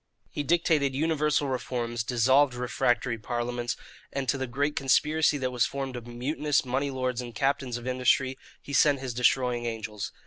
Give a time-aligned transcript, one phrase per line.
[0.31, 3.77] He dictated universal reforms, dissolved refractory parliaments,
[4.11, 7.85] and to the great conspiracy that was formed of mutinous money lords and captains of
[7.85, 10.11] industry he sent his destroying angels.